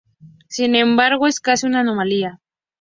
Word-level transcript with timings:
Sin 0.49 0.73
embargo, 0.73 1.27
es 1.27 1.39
casi 1.39 1.67
una 1.67 1.81
anomalía". 1.81 2.39